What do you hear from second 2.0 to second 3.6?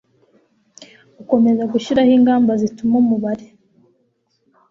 ingamba zituma umubare